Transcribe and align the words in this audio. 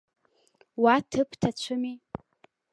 Уа 0.81 0.95
ҭыԥ 1.09 1.29
ҭацәыми. 1.39 1.93